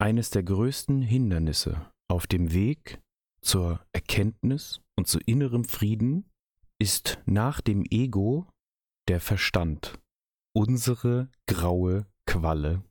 [0.00, 3.02] Eines der größten Hindernisse auf dem Weg
[3.42, 6.24] zur Erkenntnis und zu innerem Frieden
[6.78, 8.48] ist nach dem Ego
[9.08, 10.00] der Verstand,
[10.56, 12.82] unsere graue Qualle.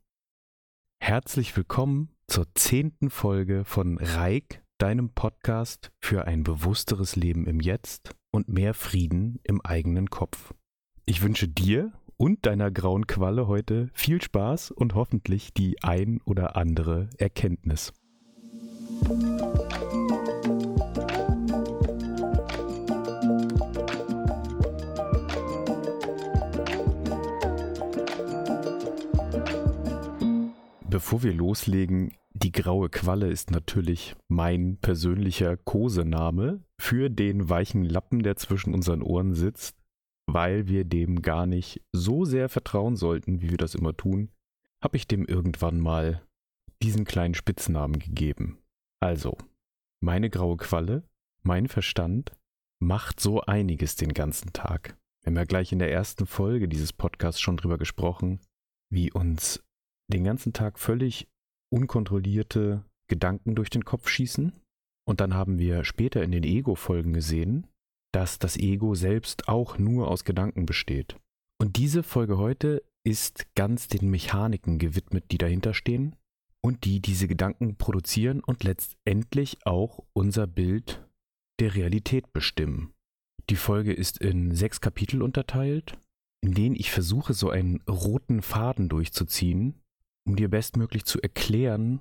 [1.02, 8.14] Herzlich willkommen zur zehnten Folge von Reik, deinem Podcast für ein bewussteres Leben im Jetzt
[8.30, 10.54] und mehr Frieden im eigenen Kopf.
[11.06, 16.54] Ich wünsche dir und deiner grauen Qualle heute viel Spaß und hoffentlich die ein oder
[16.54, 17.94] andere Erkenntnis.
[30.90, 38.22] Bevor wir loslegen, die graue Qualle ist natürlich mein persönlicher Kosename für den weichen Lappen,
[38.22, 39.79] der zwischen unseren Ohren sitzt
[40.34, 44.30] weil wir dem gar nicht so sehr vertrauen sollten, wie wir das immer tun,
[44.82, 46.22] habe ich dem irgendwann mal
[46.82, 48.58] diesen kleinen Spitznamen gegeben.
[49.00, 49.36] Also,
[50.02, 51.04] meine graue Qualle,
[51.42, 52.32] mein Verstand
[52.80, 54.96] macht so einiges den ganzen Tag.
[55.22, 58.40] Wir haben ja gleich in der ersten Folge dieses Podcasts schon drüber gesprochen,
[58.90, 59.62] wie uns
[60.08, 61.28] den ganzen Tag völlig
[61.70, 64.52] unkontrollierte Gedanken durch den Kopf schießen.
[65.06, 67.66] Und dann haben wir später in den Ego-Folgen gesehen,
[68.12, 71.16] dass das Ego selbst auch nur aus Gedanken besteht.
[71.60, 76.16] Und diese Folge heute ist ganz den Mechaniken gewidmet, die dahinter stehen
[76.62, 81.06] und die diese Gedanken produzieren und letztendlich auch unser Bild
[81.60, 82.92] der Realität bestimmen.
[83.48, 85.98] Die Folge ist in sechs Kapitel unterteilt,
[86.42, 89.80] in denen ich versuche, so einen roten Faden durchzuziehen,
[90.26, 92.00] um dir bestmöglich zu erklären,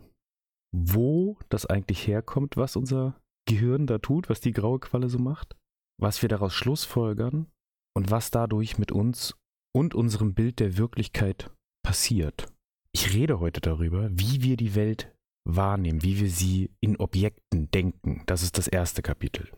[0.71, 5.58] wo das eigentlich herkommt, was unser Gehirn da tut, was die graue Qualle so macht
[5.99, 7.47] was wir daraus schlussfolgern
[7.95, 9.35] und was dadurch mit uns
[9.75, 11.51] und unserem Bild der Wirklichkeit
[11.83, 12.47] passiert.
[12.93, 15.13] Ich rede heute darüber, wie wir die Welt
[15.45, 18.23] wahrnehmen, wie wir sie in Objekten denken.
[18.25, 19.51] Das ist das erste Kapitel.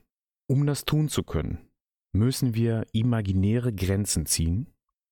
[0.49, 1.69] Um das tun zu können,
[2.13, 4.67] müssen wir imaginäre Grenzen ziehen.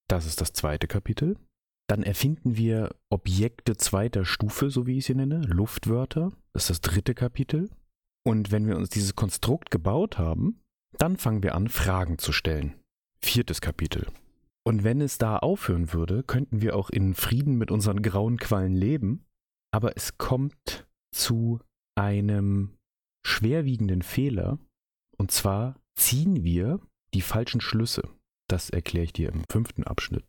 [0.09, 1.37] Das ist das zweite Kapitel.
[1.89, 6.31] Dann erfinden wir Objekte zweiter Stufe, so wie ich sie nenne, Luftwörter.
[6.53, 7.69] Das ist das dritte Kapitel.
[8.27, 10.61] Und wenn wir uns dieses Konstrukt gebaut haben,
[10.99, 12.75] dann fangen wir an, Fragen zu stellen.
[13.23, 14.07] Viertes Kapitel.
[14.65, 18.75] Und wenn es da aufhören würde, könnten wir auch in Frieden mit unseren grauen Quallen
[18.75, 19.25] leben,
[19.71, 21.59] aber es kommt zu
[21.95, 22.77] einem
[23.25, 24.59] schwerwiegenden Fehler,
[25.17, 26.79] und zwar ziehen wir
[27.13, 28.03] die falschen Schlüsse.
[28.49, 30.25] Das erkläre ich dir im fünften Abschnitt.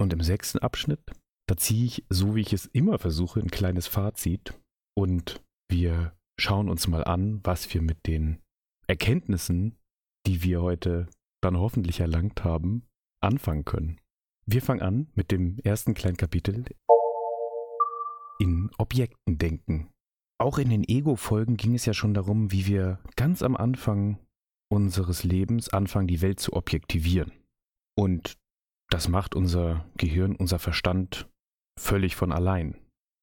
[0.00, 1.00] Und im sechsten Abschnitt,
[1.48, 4.54] da ziehe ich, so wie ich es immer versuche, ein kleines Fazit
[4.96, 8.40] und wir schauen uns mal an, was wir mit den
[8.86, 9.76] Erkenntnissen
[10.28, 11.08] die wir heute
[11.42, 12.86] dann hoffentlich erlangt haben,
[13.22, 13.98] anfangen können.
[14.46, 16.66] Wir fangen an mit dem ersten kleinen Kapitel
[18.38, 19.90] in Objekten denken.
[20.38, 24.18] Auch in den Ego-Folgen ging es ja schon darum, wie wir ganz am Anfang
[24.70, 27.32] unseres Lebens anfangen, die Welt zu objektivieren.
[27.96, 28.36] Und
[28.90, 31.28] das macht unser Gehirn, unser Verstand
[31.80, 32.76] völlig von allein.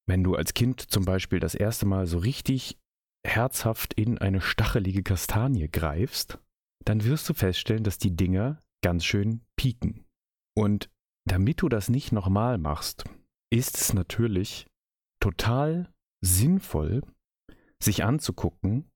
[0.07, 2.77] Wenn du als Kind zum Beispiel das erste Mal so richtig
[3.25, 6.39] herzhaft in eine stachelige Kastanie greifst,
[6.85, 10.05] dann wirst du feststellen, dass die Dinger ganz schön pieken.
[10.55, 10.89] Und
[11.27, 13.03] damit du das nicht nochmal machst,
[13.51, 14.67] ist es natürlich
[15.19, 15.91] total
[16.23, 17.01] sinnvoll,
[17.81, 18.89] sich anzugucken,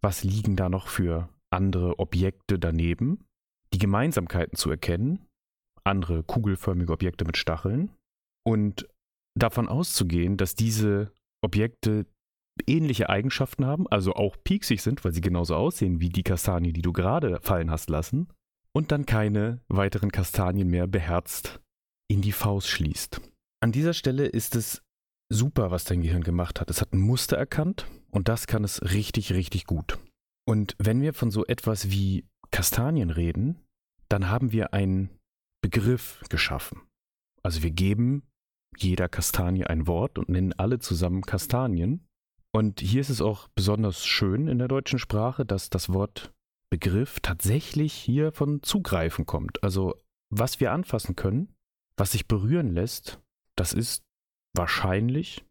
[0.00, 3.24] was liegen da noch für andere Objekte daneben,
[3.72, 5.26] die Gemeinsamkeiten zu erkennen,
[5.84, 7.92] andere kugelförmige Objekte mit Stacheln
[8.44, 8.88] und
[9.36, 12.06] davon auszugehen, dass diese Objekte
[12.66, 16.82] ähnliche Eigenschaften haben, also auch pieksig sind, weil sie genauso aussehen wie die Kastanie, die
[16.82, 18.28] du gerade fallen hast lassen,
[18.72, 21.60] und dann keine weiteren Kastanien mehr beherzt
[22.08, 23.20] in die Faust schließt.
[23.60, 24.82] An dieser Stelle ist es
[25.28, 26.70] super, was dein Gehirn gemacht hat.
[26.70, 29.98] Es hat ein Muster erkannt und das kann es richtig, richtig gut.
[30.46, 33.64] Und wenn wir von so etwas wie Kastanien reden,
[34.08, 35.10] dann haben wir einen
[35.62, 36.82] Begriff geschaffen.
[37.42, 38.22] Also wir geben
[38.76, 42.05] jeder Kastanie ein Wort und nennen alle zusammen Kastanien
[42.56, 46.32] und hier ist es auch besonders schön in der deutschen Sprache, dass das Wort
[46.70, 49.62] Begriff tatsächlich hier von Zugreifen kommt.
[49.62, 49.94] Also
[50.30, 51.54] was wir anfassen können,
[51.98, 53.20] was sich berühren lässt,
[53.56, 54.04] das ist
[54.54, 55.44] wahrscheinlich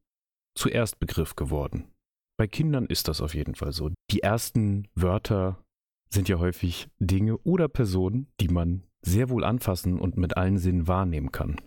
[0.58, 1.92] zuerst Begriff geworden.
[2.40, 3.92] Bei Kindern ist das auf jeden Fall so.
[4.10, 5.64] Die ersten Wörter
[6.10, 10.88] sind ja häufig Dinge oder Personen, die man sehr wohl anfassen und mit allen Sinnen
[10.88, 11.62] wahrnehmen kann.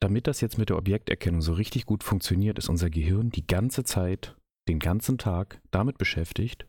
[0.00, 3.82] Damit das jetzt mit der Objekterkennung so richtig gut funktioniert, ist unser Gehirn die ganze
[3.82, 4.36] Zeit
[4.68, 6.66] den ganzen Tag damit beschäftigt,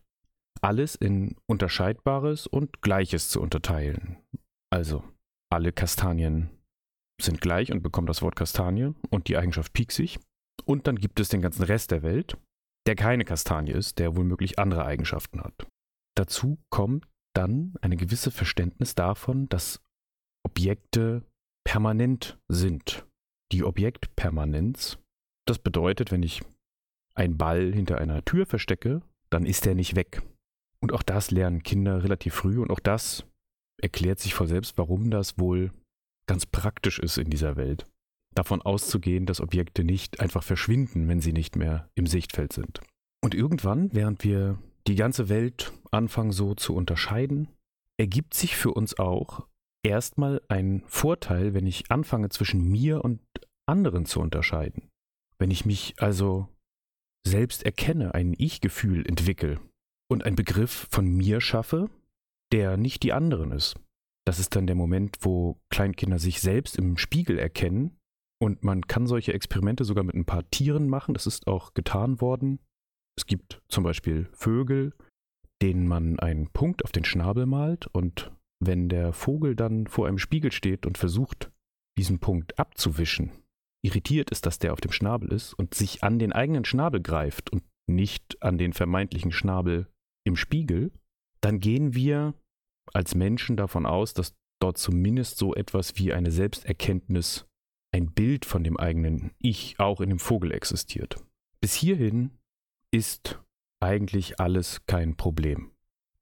[0.60, 4.18] alles in Unterscheidbares und Gleiches zu unterteilen.
[4.70, 5.04] Also,
[5.50, 6.50] alle Kastanien
[7.20, 10.18] sind gleich und bekommen das Wort Kastanie und die Eigenschaft pieksig.
[10.64, 12.36] Und dann gibt es den ganzen Rest der Welt.
[12.86, 15.66] der keine Kastanie ist, der womöglich andere Eigenschaften hat.
[16.16, 19.82] Dazu kommt dann eine gewisse Verständnis davon, dass
[20.44, 21.24] Objekte
[21.64, 23.04] permanent sind.
[23.52, 24.98] Die Objektpermanenz,
[25.46, 26.42] das bedeutet, wenn ich
[27.16, 30.22] einen Ball hinter einer Tür verstecke, dann ist er nicht weg.
[30.80, 33.24] Und auch das lernen Kinder relativ früh und auch das
[33.82, 35.72] erklärt sich vor selbst, warum das wohl
[36.26, 37.86] ganz praktisch ist in dieser Welt.
[38.34, 42.80] Davon auszugehen, dass Objekte nicht einfach verschwinden, wenn sie nicht mehr im Sichtfeld sind.
[43.24, 47.48] Und irgendwann, während wir die ganze Welt anfangen so zu unterscheiden,
[47.96, 49.46] ergibt sich für uns auch
[49.82, 53.20] erstmal ein Vorteil, wenn ich anfange zwischen mir und
[53.66, 54.88] anderen zu unterscheiden.
[55.38, 56.48] Wenn ich mich also
[57.26, 59.60] selbst erkenne, ein Ich-Gefühl entwickle
[60.08, 61.90] und einen Begriff von mir schaffe,
[62.52, 63.76] der nicht die anderen ist.
[64.26, 67.98] Das ist dann der Moment, wo Kleinkinder sich selbst im Spiegel erkennen
[68.40, 71.14] und man kann solche Experimente sogar mit ein paar Tieren machen.
[71.14, 72.58] Das ist auch getan worden.
[73.16, 74.92] Es gibt zum Beispiel Vögel,
[75.62, 80.18] denen man einen Punkt auf den Schnabel malt und wenn der Vogel dann vor einem
[80.18, 81.50] Spiegel steht und versucht,
[81.98, 83.32] diesen Punkt abzuwischen,
[83.84, 87.50] irritiert ist, dass der auf dem Schnabel ist und sich an den eigenen Schnabel greift
[87.50, 89.86] und nicht an den vermeintlichen Schnabel
[90.24, 90.92] im Spiegel,
[91.40, 92.34] dann gehen wir
[92.92, 97.46] als Menschen davon aus, dass dort zumindest so etwas wie eine Selbsterkenntnis,
[97.92, 101.16] ein Bild von dem eigenen Ich auch in dem Vogel existiert.
[101.60, 102.30] Bis hierhin
[102.92, 103.40] ist
[103.80, 105.72] eigentlich alles kein Problem.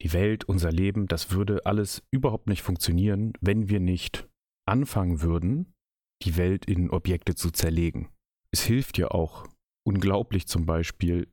[0.03, 4.29] Die Welt, unser Leben, das würde alles überhaupt nicht funktionieren, wenn wir nicht
[4.67, 5.74] anfangen würden,
[6.25, 8.09] die Welt in Objekte zu zerlegen.
[8.51, 9.47] Es hilft ja auch
[9.87, 11.29] unglaublich zum Beispiel,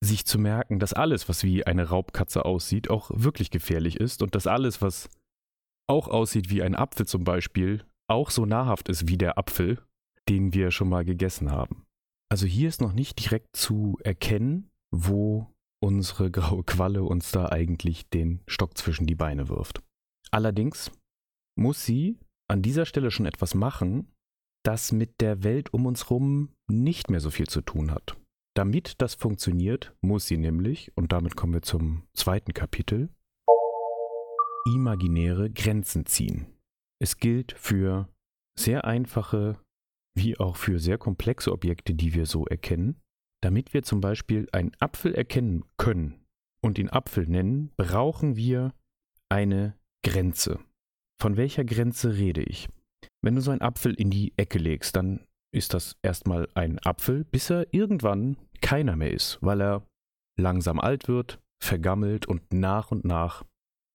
[0.00, 4.34] sich zu merken, dass alles, was wie eine Raubkatze aussieht, auch wirklich gefährlich ist und
[4.34, 5.08] dass alles, was
[5.88, 9.80] auch aussieht wie ein Apfel zum Beispiel, auch so nahrhaft ist wie der Apfel,
[10.28, 11.84] den wir schon mal gegessen haben.
[12.30, 15.46] Also hier ist noch nicht direkt zu erkennen, wo
[15.82, 19.82] unsere graue Qualle uns da eigentlich den Stock zwischen die Beine wirft.
[20.30, 20.90] Allerdings
[21.56, 24.08] muss sie an dieser Stelle schon etwas machen,
[24.64, 28.16] das mit der Welt um uns herum nicht mehr so viel zu tun hat.
[28.56, 33.08] Damit das funktioniert, muss sie nämlich, und damit kommen wir zum zweiten Kapitel,
[34.74, 36.46] imaginäre Grenzen ziehen.
[37.00, 38.08] Es gilt für
[38.58, 39.58] sehr einfache
[40.16, 43.00] wie auch für sehr komplexe Objekte, die wir so erkennen.
[43.42, 46.24] Damit wir zum Beispiel einen Apfel erkennen können
[46.62, 48.72] und ihn Apfel nennen, brauchen wir
[49.28, 50.60] eine Grenze.
[51.20, 52.68] Von welcher Grenze rede ich?
[53.22, 55.20] Wenn du so einen Apfel in die Ecke legst, dann
[55.52, 59.86] ist das erstmal ein Apfel, bis er irgendwann keiner mehr ist, weil er
[60.36, 63.44] langsam alt wird, vergammelt und nach und nach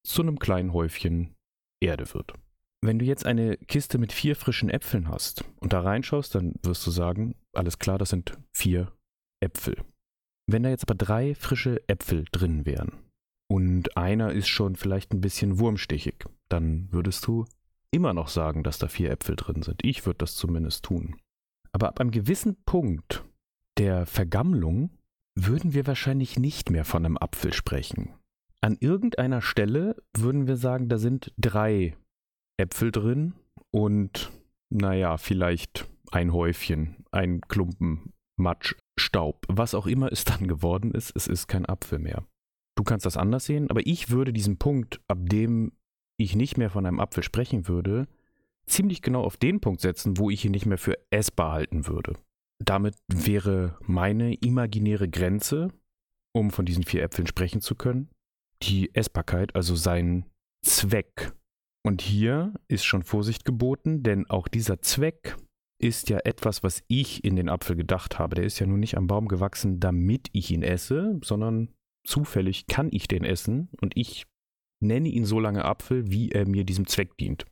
[0.06, 1.36] zu einem kleinen Häufchen
[1.82, 2.34] Erde wird.
[2.82, 6.86] Wenn du jetzt eine Kiste mit vier frischen Äpfeln hast und da reinschaust, dann wirst
[6.88, 8.94] du sagen, alles klar, das sind vier
[9.42, 9.76] Äpfel.
[10.48, 12.94] Wenn da jetzt aber drei frische Äpfel drin wären
[13.52, 17.46] und einer ist schon vielleicht ein bisschen wurmstichig, dann würdest du
[17.92, 19.84] immer noch sagen, dass da vier Äpfel drin sind.
[19.84, 21.16] Ich würde das zumindest tun.
[21.72, 23.24] Aber ab einem gewissen Punkt
[23.78, 24.90] der Vergammlung
[25.36, 28.14] würden wir wahrscheinlich nicht mehr von einem Apfel sprechen.
[28.62, 31.96] An irgendeiner Stelle würden wir sagen, da sind drei
[32.58, 33.34] Äpfel drin
[33.72, 34.32] und
[34.70, 41.16] naja, vielleicht ein Häufchen, ein Klumpen Matsch, Staub, was auch immer es dann geworden ist,
[41.16, 42.26] es ist kein Apfel mehr.
[42.76, 45.74] Du kannst das anders sehen, aber ich würde diesen Punkt, ab dem
[46.20, 48.08] ich nicht mehr von einem Apfel sprechen würde,
[48.66, 52.14] ziemlich genau auf den Punkt setzen, wo ich ihn nicht mehr für essbar halten würde.
[52.60, 55.70] Damit wäre meine imaginäre Grenze,
[56.34, 58.10] um von diesen vier Äpfeln sprechen zu können,
[58.62, 60.26] die Essbarkeit, also sein
[60.62, 61.34] Zweck.
[61.84, 65.38] Und hier ist schon Vorsicht geboten, denn auch dieser Zweck
[65.82, 68.36] ist ja etwas, was ich in den Apfel gedacht habe.
[68.36, 71.70] Der ist ja nun nicht am Baum gewachsen, damit ich ihn esse, sondern
[72.06, 74.26] zufällig kann ich den essen und ich
[74.82, 77.46] nenne ihn so lange Apfel, wie er mir diesem Zweck dient.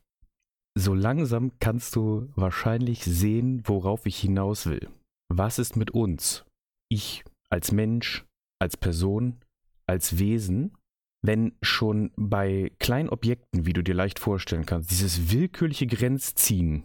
[0.78, 4.88] So langsam kannst du wahrscheinlich sehen, worauf ich hinaus will.
[5.28, 6.44] Was ist mit uns?
[6.90, 8.24] Ich als Mensch,
[8.60, 9.40] als Person,
[9.86, 10.76] als Wesen,
[11.24, 16.84] wenn schon bei kleinen Objekten, wie du dir leicht vorstellen kannst, dieses willkürliche Grenzziehen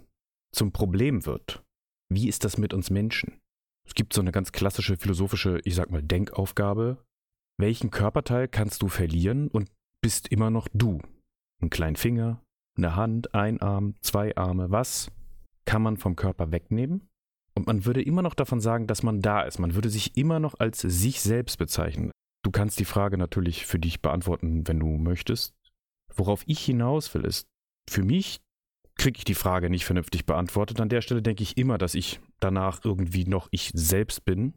[0.54, 1.64] zum Problem wird.
[2.12, 3.40] Wie ist das mit uns Menschen?
[3.88, 7.04] Es gibt so eine ganz klassische philosophische, ich sag mal, Denkaufgabe.
[7.60, 9.70] Welchen Körperteil kannst du verlieren und
[10.04, 11.02] bist immer noch du.
[11.62, 12.44] Ein kleinen Finger,
[12.78, 15.10] eine Hand, ein Arm, zwei Arme, was
[15.66, 17.10] kann man vom Körper wegnehmen?
[17.56, 19.60] Und man würde immer noch davon sagen, dass man da ist.
[19.60, 22.12] Man würde sich immer noch als sich selbst bezeichnen.
[22.44, 25.54] Du kannst die Frage natürlich für dich beantworten, wenn du möchtest.
[26.14, 27.48] Worauf ich hinaus will, ist,
[27.90, 28.42] für mich
[28.96, 30.82] kriege ich die Frage nicht vernünftig beantwortet.
[30.82, 34.56] An der Stelle denke ich immer, dass ich danach irgendwie noch ich selbst bin.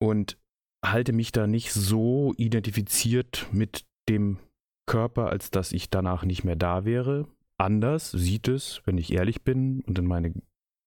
[0.00, 0.38] Und
[0.84, 4.38] halte mich da nicht so identifiziert mit dem
[4.86, 7.28] Körper, als dass ich danach nicht mehr da wäre.
[7.58, 10.34] Anders sieht es, wenn ich ehrlich bin und in meine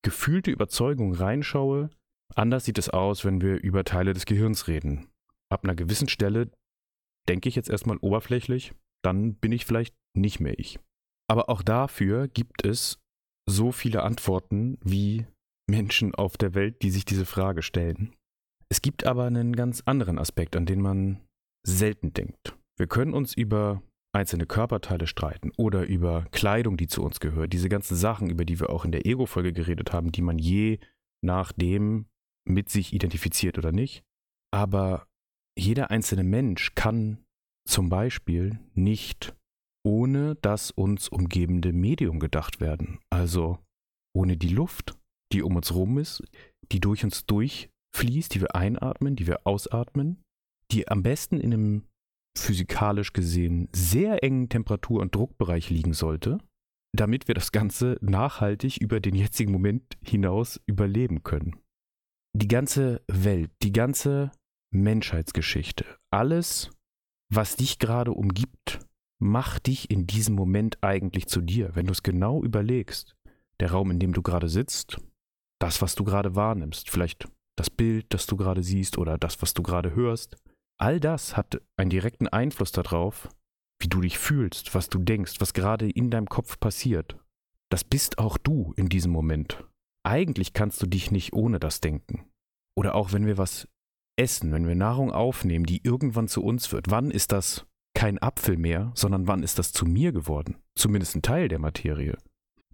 [0.04, 1.90] gefühlte Überzeugung reinschaue,
[2.36, 5.10] anders sieht es aus, wenn wir über Teile des Gehirns reden.
[5.50, 6.52] Ab einer gewissen Stelle
[7.28, 10.80] denke ich jetzt erstmal oberflächlich, dann bin ich vielleicht nicht mehr ich.
[11.28, 13.00] Aber auch dafür gibt es
[13.48, 15.26] so viele Antworten wie
[15.70, 18.16] Menschen auf der Welt, die sich diese Frage stellen.
[18.70, 21.20] Es gibt aber einen ganz anderen Aspekt, an den man
[21.66, 22.56] selten denkt.
[22.78, 27.70] Wir können uns über einzelne Körperteile streiten oder über Kleidung, die zu uns gehört, diese
[27.70, 30.80] ganzen Sachen, über die wir auch in der Ego-Folge geredet haben, die man je
[31.22, 32.08] nachdem
[32.46, 34.04] mit sich identifiziert oder nicht.
[34.52, 35.08] Aber
[35.58, 37.24] jeder einzelne Mensch kann
[37.68, 39.36] zum Beispiel nicht
[39.86, 43.00] ohne das uns umgebende Medium gedacht werden.
[43.10, 43.60] Also
[44.16, 44.98] ohne die Luft,
[45.32, 46.24] die um uns rum ist,
[46.72, 50.22] die durch uns durchfließt, die wir einatmen, die wir ausatmen,
[50.72, 51.84] die am besten in einem
[52.42, 56.40] physikalisch gesehen sehr engen Temperatur- und Druckbereich liegen sollte,
[56.96, 61.56] damit wir das Ganze nachhaltig über den jetzigen Moment hinaus überleben können.
[62.36, 64.32] Die ganze Welt, die ganze
[64.72, 66.72] Menschheitsgeschichte, alles,
[67.32, 68.80] was dich gerade umgibt,
[69.22, 73.16] macht dich in diesem Moment eigentlich zu dir, wenn du es genau überlegst.
[73.60, 74.98] Der Raum, in dem du gerade sitzt,
[75.60, 77.28] das, was du gerade wahrnimmst, vielleicht
[77.58, 80.38] das Bild, das du gerade siehst oder das, was du gerade hörst,
[80.82, 83.30] All das hat einen direkten Einfluss darauf,
[83.82, 87.18] wie du dich fühlst, was du denkst, was gerade in deinem Kopf passiert.
[87.70, 89.66] Das bist auch du in diesem Moment.
[90.04, 92.30] Eigentlich kannst du dich nicht ohne das denken.
[92.78, 93.68] Oder auch wenn wir was
[94.18, 98.58] essen, wenn wir Nahrung aufnehmen, die irgendwann zu uns wird, wann ist das kein Apfel
[98.58, 100.56] mehr, sondern wann ist das zu mir geworden?
[100.76, 102.18] Zumindest ein Teil der Materie.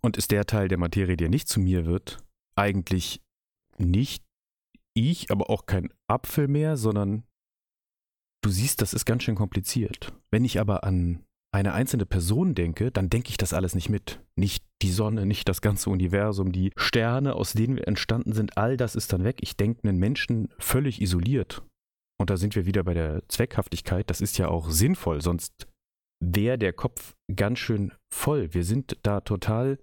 [0.01, 2.19] Und ist der Teil der Materie, der nicht zu mir wird,
[2.55, 3.21] eigentlich
[3.77, 4.23] nicht
[4.93, 7.23] ich, aber auch kein Apfel mehr, sondern
[8.45, 10.13] Du siehst, das ist ganz schön kompliziert.
[10.29, 14.21] Wenn ich aber an eine einzelne Person denke, dann denke ich das alles nicht mit.
[14.35, 18.77] Nicht die Sonne, nicht das ganze Universum, die Sterne, aus denen wir entstanden sind, all
[18.77, 19.37] das ist dann weg.
[19.41, 21.63] Ich denke einen Menschen völlig isoliert.
[22.19, 24.11] Und da sind wir wieder bei der Zweckhaftigkeit.
[24.11, 25.67] Das ist ja auch sinnvoll, sonst
[26.23, 28.53] wäre der Kopf ganz schön voll.
[28.53, 29.79] Wir sind da total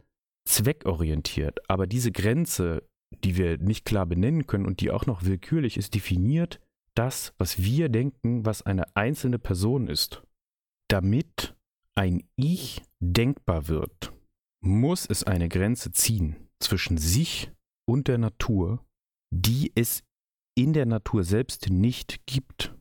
[0.48, 1.68] zweckorientiert.
[1.68, 2.84] Aber diese Grenze,
[3.24, 6.60] die wir nicht klar benennen können und die auch noch willkürlich ist, definiert
[6.94, 10.22] das, was wir denken, was eine einzelne Person ist.
[10.88, 11.56] Damit
[11.94, 14.12] ein Ich denkbar wird,
[14.60, 17.50] muss es eine Grenze ziehen zwischen sich
[17.86, 18.84] und der Natur,
[19.30, 20.04] die es
[20.54, 22.74] in der Natur selbst nicht gibt,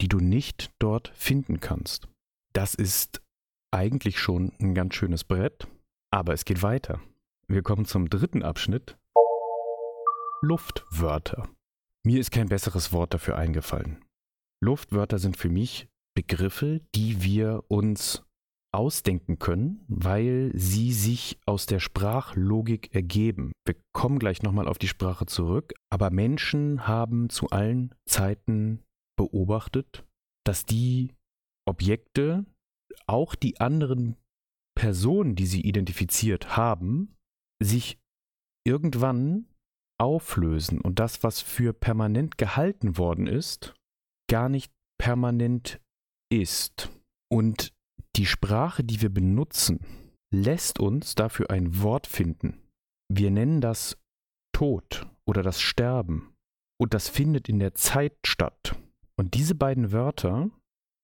[0.00, 2.08] die du nicht dort finden kannst.
[2.52, 3.22] Das ist
[3.70, 5.68] eigentlich schon ein ganz schönes Brett,
[6.10, 7.00] aber es geht weiter.
[7.48, 8.96] Wir kommen zum dritten Abschnitt.
[10.40, 11.48] Luftwörter.
[12.04, 14.04] Mir ist kein besseres Wort dafür eingefallen.
[14.62, 18.24] Luftwörter sind für mich Begriffe, die wir uns
[18.74, 23.52] ausdenken können, weil sie sich aus der Sprachlogik ergeben.
[23.64, 28.82] Wir kommen gleich nochmal auf die Sprache zurück, aber Menschen haben zu allen Zeiten
[29.16, 30.04] beobachtet,
[30.44, 31.14] dass die
[31.66, 32.44] Objekte,
[33.06, 34.16] auch die anderen
[34.76, 37.16] Personen, die sie identifiziert haben,
[37.62, 37.98] sich
[38.66, 39.46] irgendwann
[39.98, 43.74] auflösen und das, was für permanent gehalten worden ist,
[44.30, 45.80] gar nicht permanent
[46.30, 46.90] ist.
[47.30, 47.72] Und
[48.16, 49.80] die Sprache, die wir benutzen,
[50.32, 52.60] lässt uns dafür ein Wort finden.
[53.10, 53.98] Wir nennen das
[54.52, 56.34] Tod oder das Sterben.
[56.80, 58.76] Und das findet in der Zeit statt.
[59.16, 60.50] Und diese beiden Wörter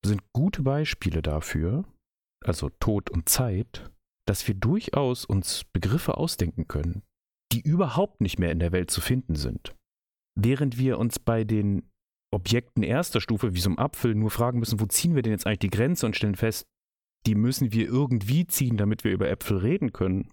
[0.04, 1.84] sind gute Beispiele dafür,
[2.44, 3.90] also Tod und Zeit,
[4.26, 7.02] dass wir durchaus uns Begriffe ausdenken können,
[7.54, 9.74] die überhaupt nicht mehr in der Welt zu finden sind.
[10.36, 11.88] Während wir uns bei den
[12.32, 15.46] Objekten erster Stufe, wie so ein Apfel, nur fragen müssen, wo ziehen wir denn jetzt
[15.46, 16.66] eigentlich die Grenze und stellen fest,
[17.26, 20.32] die müssen wir irgendwie ziehen, damit wir über Äpfel reden können,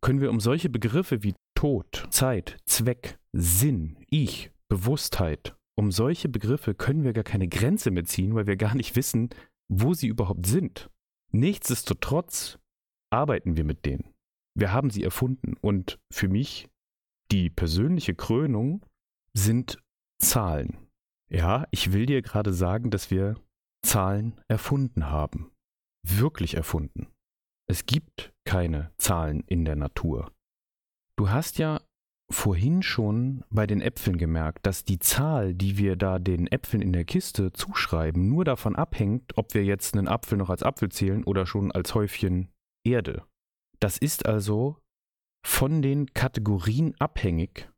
[0.00, 6.74] können wir um solche Begriffe wie Tod, Zeit, Zweck, Sinn, Ich, Bewusstheit, um solche Begriffe
[6.74, 9.28] können wir gar keine Grenze mehr ziehen, weil wir gar nicht wissen,
[9.68, 10.90] wo sie überhaupt sind.
[11.32, 12.58] Nichtsdestotrotz
[13.10, 14.11] arbeiten wir mit denen.
[14.54, 15.54] Wir haben sie erfunden.
[15.60, 16.68] Und für mich
[17.30, 18.84] die persönliche Krönung
[19.34, 19.78] sind
[20.20, 20.78] Zahlen.
[21.30, 23.34] Ja, ich will dir gerade sagen, dass wir
[23.84, 25.50] Zahlen erfunden haben.
[26.06, 27.08] Wirklich erfunden.
[27.68, 30.30] Es gibt keine Zahlen in der Natur.
[31.16, 31.80] Du hast ja
[32.30, 36.92] vorhin schon bei den Äpfeln gemerkt, dass die Zahl, die wir da den Äpfeln in
[36.92, 41.24] der Kiste zuschreiben, nur davon abhängt, ob wir jetzt einen Apfel noch als Apfel zählen
[41.24, 42.48] oder schon als Häufchen
[42.84, 43.24] Erde.
[43.82, 44.76] Das ist also
[45.44, 47.68] von den Kategorien abhängig,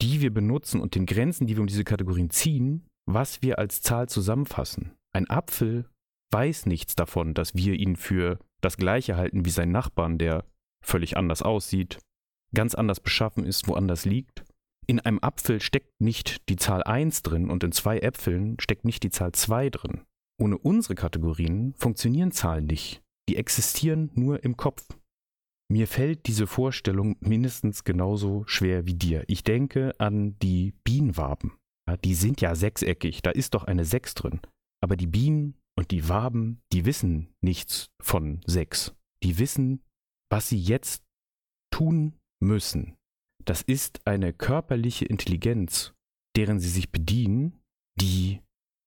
[0.00, 3.82] die wir benutzen und den Grenzen, die wir um diese Kategorien ziehen, was wir als
[3.82, 4.96] Zahl zusammenfassen.
[5.12, 5.86] Ein Apfel
[6.32, 10.46] weiß nichts davon, dass wir ihn für das gleiche halten wie sein Nachbarn, der
[10.82, 11.98] völlig anders aussieht,
[12.54, 14.44] ganz anders beschaffen ist, woanders liegt.
[14.86, 19.02] In einem Apfel steckt nicht die Zahl 1 drin und in zwei Äpfeln steckt nicht
[19.02, 20.06] die Zahl 2 drin.
[20.38, 23.02] Ohne unsere Kategorien funktionieren Zahlen nicht.
[23.28, 24.86] Die existieren nur im Kopf.
[25.70, 29.24] Mir fällt diese Vorstellung mindestens genauso schwer wie dir.
[29.28, 31.52] Ich denke an die Bienenwaben.
[32.04, 34.40] Die sind ja sechseckig, da ist doch eine 6 drin.
[34.82, 38.96] Aber die Bienen und die Waben, die wissen nichts von 6.
[39.22, 39.82] Die wissen,
[40.28, 41.04] was sie jetzt
[41.72, 42.96] tun müssen.
[43.44, 45.94] Das ist eine körperliche Intelligenz,
[46.36, 47.60] deren sie sich bedienen,
[48.00, 48.40] die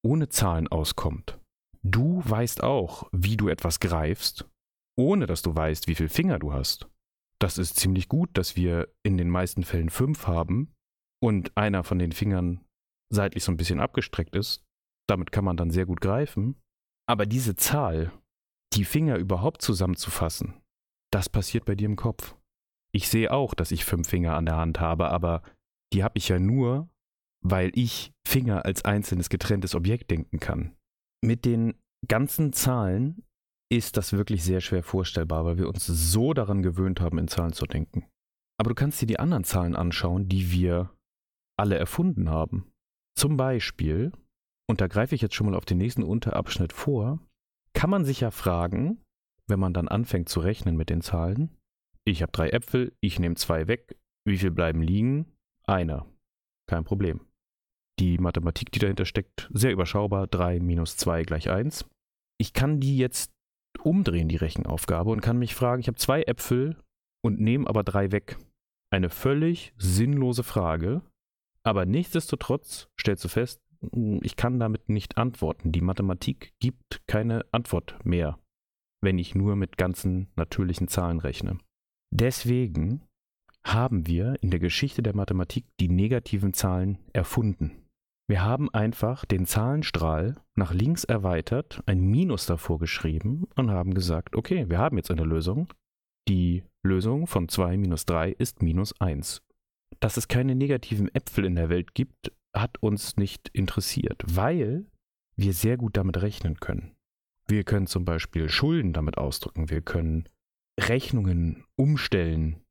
[0.05, 1.39] ohne Zahlen auskommt.
[1.81, 4.49] Du weißt auch, wie du etwas greifst,
[4.95, 6.87] ohne dass du weißt, wie viele Finger du hast.
[7.39, 10.73] Das ist ziemlich gut, dass wir in den meisten Fällen fünf haben
[11.21, 12.63] und einer von den Fingern
[13.09, 14.63] seitlich so ein bisschen abgestreckt ist.
[15.07, 16.55] Damit kann man dann sehr gut greifen.
[17.05, 18.11] Aber diese Zahl,
[18.73, 20.61] die Finger überhaupt zusammenzufassen,
[21.11, 22.35] das passiert bei dir im Kopf.
[22.93, 25.43] Ich sehe auch, dass ich fünf Finger an der Hand habe, aber
[25.91, 26.89] die habe ich ja nur,
[27.43, 30.75] weil ich Finger als einzelnes getrenntes Objekt denken kann.
[31.21, 31.75] Mit den
[32.07, 33.23] ganzen Zahlen
[33.75, 37.53] ist das wirklich sehr schwer vorstellbar, weil wir uns so daran gewöhnt haben, in Zahlen
[37.53, 38.05] zu denken.
[38.59, 40.91] Aber du kannst dir die anderen Zahlen anschauen, die wir
[41.57, 42.71] alle erfunden haben.
[43.17, 44.11] Zum Beispiel,
[44.69, 47.19] und da greife ich jetzt schon mal auf den nächsten Unterabschnitt vor,
[47.73, 49.01] kann man sich ja fragen,
[49.47, 51.57] wenn man dann anfängt zu rechnen mit den Zahlen,
[52.05, 53.97] ich habe drei Äpfel, ich nehme zwei weg.
[54.25, 55.25] Wie viel bleiben liegen?
[55.65, 56.05] Einer.
[56.67, 57.21] Kein Problem.
[57.99, 60.27] Die Mathematik, die dahinter steckt, sehr überschaubar.
[60.27, 61.85] 3 minus 2 gleich 1.
[62.39, 63.32] Ich kann die jetzt
[63.81, 66.77] umdrehen, die Rechenaufgabe, und kann mich fragen, ich habe zwei Äpfel
[67.23, 68.37] und nehme aber drei weg.
[68.91, 71.01] Eine völlig sinnlose Frage,
[71.63, 73.61] aber nichtsdestotrotz stellst du fest,
[74.21, 75.71] ich kann damit nicht antworten.
[75.71, 78.39] Die Mathematik gibt keine Antwort mehr,
[79.01, 81.57] wenn ich nur mit ganzen natürlichen Zahlen rechne.
[82.13, 83.01] Deswegen
[83.65, 87.82] haben wir in der Geschichte der Mathematik die negativen Zahlen erfunden.
[88.27, 94.35] Wir haben einfach den Zahlenstrahl nach links erweitert, ein Minus davor geschrieben und haben gesagt,
[94.35, 95.67] okay, wir haben jetzt eine Lösung.
[96.29, 99.41] Die Lösung von 2 minus 3 ist minus 1.
[99.99, 104.85] Dass es keine negativen Äpfel in der Welt gibt, hat uns nicht interessiert, weil
[105.35, 106.95] wir sehr gut damit rechnen können.
[107.47, 110.29] Wir können zum Beispiel Schulden damit ausdrücken, wir können
[110.79, 112.61] Rechnungen umstellen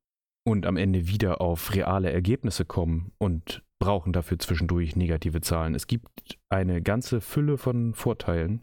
[0.45, 5.75] und am Ende wieder auf reale Ergebnisse kommen und brauchen dafür zwischendurch negative Zahlen.
[5.75, 8.61] Es gibt eine ganze Fülle von Vorteilen.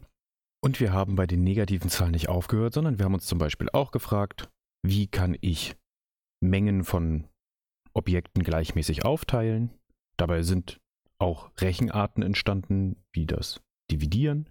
[0.63, 3.69] Und wir haben bei den negativen Zahlen nicht aufgehört, sondern wir haben uns zum Beispiel
[3.71, 4.49] auch gefragt,
[4.83, 5.75] wie kann ich
[6.43, 7.25] Mengen von
[7.93, 9.69] Objekten gleichmäßig aufteilen?
[10.17, 10.79] Dabei sind
[11.19, 14.49] auch Rechenarten entstanden, wie das Dividieren.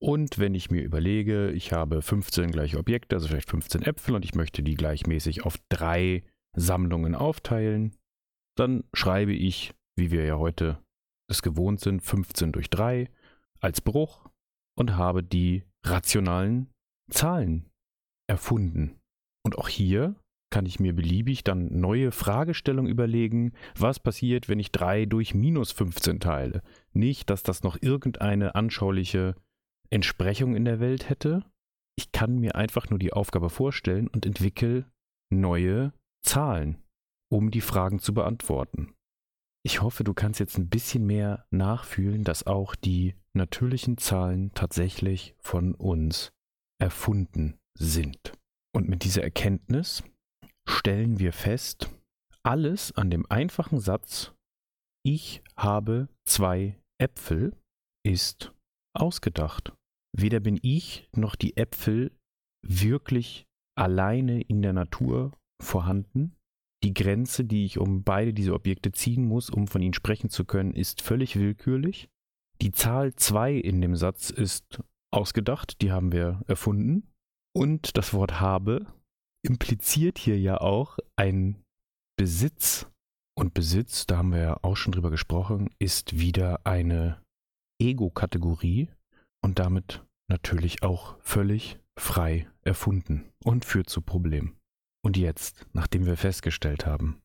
[0.00, 4.24] Und wenn ich mir überlege, ich habe 15 gleiche Objekte, also vielleicht 15 Äpfel und
[4.24, 6.24] ich möchte die gleichmäßig auf drei
[6.56, 7.94] Sammlungen aufteilen,
[8.56, 10.78] dann schreibe ich, wie wir ja heute
[11.30, 13.10] es gewohnt sind, 15 durch 3
[13.60, 14.28] als Bruch
[14.76, 16.70] und habe die rationalen
[17.10, 17.68] Zahlen
[18.28, 18.98] erfunden.
[19.44, 20.16] Und auch hier
[20.50, 25.72] kann ich mir beliebig dann neue Fragestellungen überlegen, was passiert, wenn ich 3 durch minus
[25.72, 26.62] 15 teile.
[26.92, 29.34] Nicht, dass das noch irgendeine anschauliche
[29.90, 31.44] Entsprechung in der Welt hätte.
[31.96, 34.86] Ich kann mir einfach nur die Aufgabe vorstellen und entwickle
[35.30, 36.82] neue Zahlen,
[37.30, 38.94] um die Fragen zu beantworten.
[39.68, 45.34] Ich hoffe, du kannst jetzt ein bisschen mehr nachfühlen, dass auch die natürlichen Zahlen tatsächlich
[45.40, 46.32] von uns
[46.80, 48.32] erfunden sind.
[48.74, 50.02] Und mit dieser Erkenntnis
[50.66, 51.90] stellen wir fest,
[52.42, 54.32] alles an dem einfachen Satz,
[55.04, 57.54] ich habe zwei Äpfel,
[58.06, 58.54] ist
[58.94, 59.74] ausgedacht.
[60.16, 62.16] Weder bin ich noch die Äpfel
[62.66, 63.44] wirklich
[63.76, 66.37] alleine in der Natur vorhanden.
[66.84, 70.44] Die Grenze, die ich um beide diese Objekte ziehen muss, um von ihnen sprechen zu
[70.44, 72.08] können, ist völlig willkürlich.
[72.60, 77.08] Die Zahl 2 in dem Satz ist ausgedacht, die haben wir erfunden.
[77.54, 78.86] Und das Wort habe
[79.44, 81.62] impliziert hier ja auch ein
[82.16, 82.86] Besitz.
[83.36, 87.22] Und Besitz, da haben wir ja auch schon drüber gesprochen, ist wieder eine
[87.80, 88.88] Ego-Kategorie
[89.40, 94.57] und damit natürlich auch völlig frei erfunden und führt zu Problemen.
[95.08, 97.22] Und jetzt, nachdem wir festgestellt haben,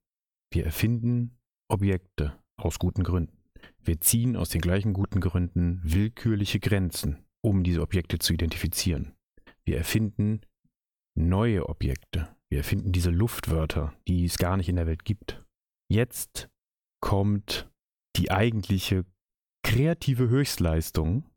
[0.53, 1.37] wir erfinden
[1.69, 3.37] Objekte aus guten Gründen.
[3.81, 9.15] Wir ziehen aus den gleichen guten Gründen willkürliche Grenzen, um diese Objekte zu identifizieren.
[9.65, 10.39] Wir erfinden
[11.13, 12.33] neue Objekte.
[12.49, 15.43] Wir erfinden diese Luftwörter, die es gar nicht in der Welt gibt.
[15.91, 16.49] Jetzt
[17.01, 17.69] kommt
[18.15, 19.03] die eigentliche
[19.61, 21.29] kreative Höchstleistung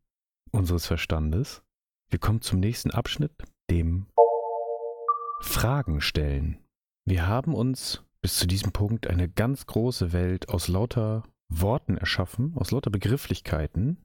[0.52, 1.64] unseres Verstandes.
[2.08, 3.32] Wir kommen zum nächsten Abschnitt,
[3.68, 4.06] dem
[5.40, 6.58] Fragen stellen.
[7.04, 12.54] Wir haben uns bis zu diesem Punkt eine ganz große Welt aus lauter Worten erschaffen,
[12.56, 14.02] aus lauter Begrifflichkeiten,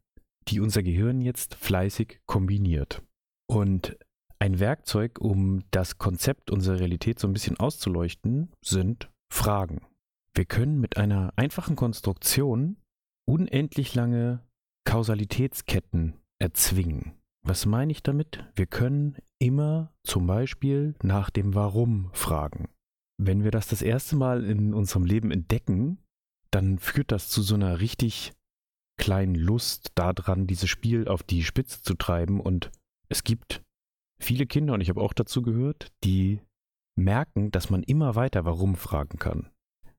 [0.47, 3.01] die unser Gehirn jetzt fleißig kombiniert.
[3.49, 3.97] Und
[4.39, 9.81] ein Werkzeug, um das Konzept unserer Realität so ein bisschen auszuleuchten, sind Fragen.
[10.33, 12.77] Wir können mit einer einfachen Konstruktion
[13.27, 14.43] unendlich lange
[14.85, 17.13] Kausalitätsketten erzwingen.
[17.43, 18.45] Was meine ich damit?
[18.55, 22.69] Wir können immer zum Beispiel nach dem Warum fragen.
[23.17, 25.97] Wenn wir das das erste Mal in unserem Leben entdecken,
[26.51, 28.33] dann führt das zu so einer richtig
[28.97, 32.39] kleinen Lust daran, dieses Spiel auf die Spitze zu treiben.
[32.39, 32.71] Und
[33.09, 33.63] es gibt
[34.19, 36.41] viele Kinder, und ich habe auch dazu gehört, die
[36.95, 39.49] merken, dass man immer weiter Warum fragen kann.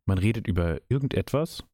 [0.07, 1.65] Man redet über irgendetwas,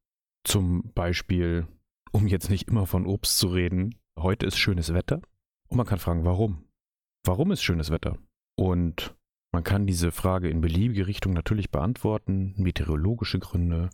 [0.43, 1.67] zum Beispiel,
[2.11, 5.21] um jetzt nicht immer von Obst zu reden, heute ist schönes Wetter.
[5.69, 6.65] Und man kann fragen, warum?
[7.25, 8.17] Warum ist schönes Wetter?
[8.57, 9.15] Und
[9.53, 13.89] man kann diese Frage in beliebige Richtung natürlich beantworten, meteorologische Gründe.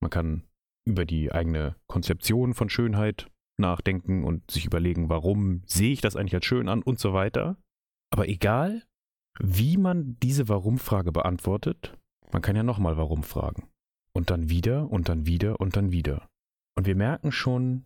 [0.00, 0.44] Man kann
[0.86, 6.34] über die eigene Konzeption von Schönheit nachdenken und sich überlegen, warum sehe ich das eigentlich
[6.34, 7.56] als schön an und so weiter.
[8.10, 8.82] Aber egal,
[9.38, 11.96] wie man diese Warum-Frage beantwortet,
[12.32, 13.68] man kann ja nochmal Warum fragen.
[14.12, 16.28] Und dann wieder und dann wieder und dann wieder.
[16.76, 17.84] Und wir merken schon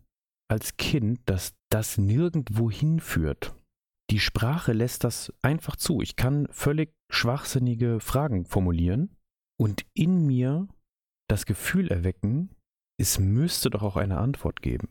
[0.49, 3.53] als Kind, dass das nirgendwo hinführt.
[4.09, 5.99] Die Sprache lässt das einfach zu.
[5.99, 9.13] Ich kann völlig schwachsinnige Fragen formulieren
[9.59, 10.69] und in mir
[11.27, 12.55] das Gefühl erwecken,
[12.97, 14.87] es müsste doch auch eine Antwort geben.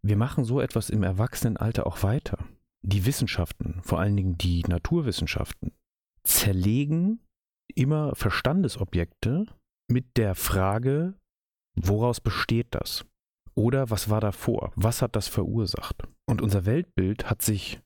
[0.00, 2.48] Wir machen so etwas im Erwachsenenalter auch weiter.
[2.80, 5.72] Die Wissenschaften, vor allen Dingen die Naturwissenschaften,
[6.24, 7.20] zerlegen
[7.74, 9.44] immer Verstandesobjekte
[9.86, 11.12] mit der Frage,
[11.74, 13.04] woraus besteht das?
[13.56, 14.72] Oder was war davor?
[14.76, 16.06] Was hat das verursacht?
[16.26, 17.80] Und unser Weltbild hat sich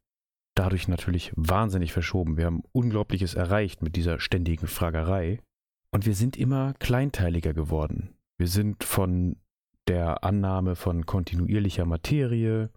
[0.57, 2.37] dadurch natürlich wahnsinnig verschoben.
[2.37, 5.41] Wir haben Unglaubliches erreicht mit dieser ständigen Fragerei.
[5.93, 8.15] Und wir sind immer kleinteiliger geworden.
[8.39, 9.37] Wir sind von
[9.89, 12.71] der Annahme von kontinuierlicher Materie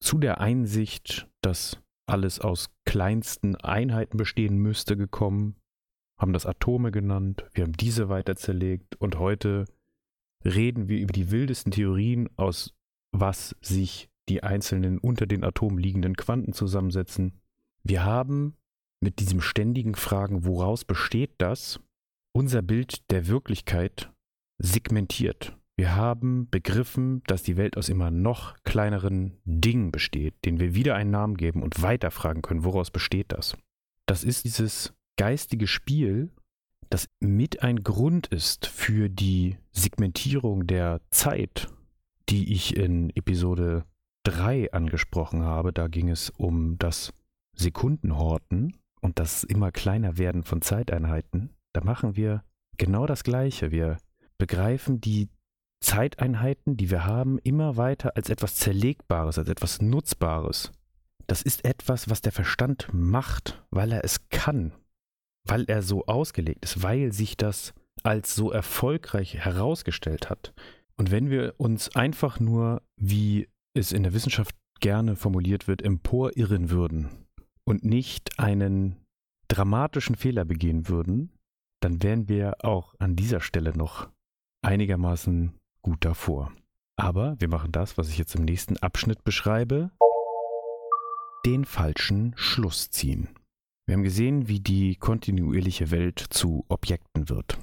[0.00, 5.56] zu der Einsicht, dass alles aus kleinsten Einheiten bestehen müsste, gekommen
[6.18, 9.64] haben das Atome genannt, wir haben diese weiter zerlegt und heute
[10.44, 12.74] reden wir über die wildesten Theorien, aus
[13.12, 17.40] was sich die einzelnen unter den Atomen liegenden Quanten zusammensetzen.
[17.82, 18.56] Wir haben
[19.00, 21.80] mit diesem ständigen Fragen, woraus besteht das,
[22.32, 24.12] unser Bild der Wirklichkeit
[24.58, 25.56] segmentiert.
[25.76, 30.96] Wir haben begriffen, dass die Welt aus immer noch kleineren Dingen besteht, denen wir wieder
[30.96, 33.56] einen Namen geben und weiterfragen können, woraus besteht das.
[34.06, 36.30] Das ist dieses geistige Spiel,
[36.90, 41.68] das mit ein Grund ist für die Segmentierung der Zeit,
[42.28, 43.84] die ich in Episode
[44.24, 45.72] 3 angesprochen habe.
[45.72, 47.12] Da ging es um das
[47.54, 51.50] Sekundenhorten und das immer kleiner werden von Zeiteinheiten.
[51.72, 52.44] Da machen wir
[52.76, 53.70] genau das Gleiche.
[53.70, 53.98] Wir
[54.38, 55.28] begreifen die
[55.80, 60.72] Zeiteinheiten, die wir haben, immer weiter als etwas Zerlegbares, als etwas Nutzbares.
[61.26, 64.72] Das ist etwas, was der Verstand macht, weil er es kann,
[65.48, 70.52] weil er so ausgelegt ist, weil sich das als so erfolgreich herausgestellt hat.
[70.96, 76.70] Und wenn wir uns einfach nur, wie es in der Wissenschaft gerne formuliert wird, emporirren
[76.70, 77.26] würden
[77.64, 78.96] und nicht einen
[79.48, 81.32] dramatischen Fehler begehen würden,
[81.80, 84.08] dann wären wir auch an dieser Stelle noch
[84.62, 86.52] einigermaßen gut davor.
[86.96, 89.90] Aber wir machen das, was ich jetzt im nächsten Abschnitt beschreibe,
[91.46, 93.28] den falschen Schluss ziehen.
[93.88, 97.58] Wir haben gesehen, wie die kontinuierliche Welt zu Objekten wird.